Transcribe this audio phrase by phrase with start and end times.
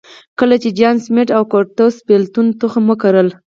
[0.39, 3.27] کله چې جان سمېت او کورټس بېلتون تخم وکرل.